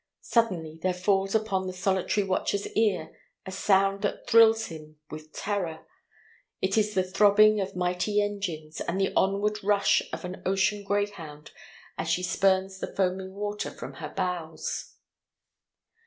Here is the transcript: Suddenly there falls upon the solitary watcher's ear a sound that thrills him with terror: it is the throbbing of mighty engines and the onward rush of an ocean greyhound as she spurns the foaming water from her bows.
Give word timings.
Suddenly 0.23 0.79
there 0.81 0.95
falls 0.95 1.35
upon 1.35 1.67
the 1.67 1.73
solitary 1.73 2.25
watcher's 2.25 2.65
ear 2.75 3.15
a 3.45 3.51
sound 3.51 4.01
that 4.01 4.27
thrills 4.27 4.65
him 4.65 4.97
with 5.11 5.31
terror: 5.31 5.85
it 6.59 6.75
is 6.75 6.95
the 6.95 7.03
throbbing 7.03 7.61
of 7.61 7.75
mighty 7.75 8.19
engines 8.19 8.81
and 8.81 8.99
the 8.99 9.13
onward 9.13 9.63
rush 9.63 10.01
of 10.11 10.25
an 10.25 10.41
ocean 10.43 10.83
greyhound 10.83 11.51
as 11.99 12.09
she 12.09 12.23
spurns 12.23 12.79
the 12.79 12.87
foaming 12.95 13.35
water 13.35 13.69
from 13.69 13.93
her 14.01 14.09
bows. 14.09 14.95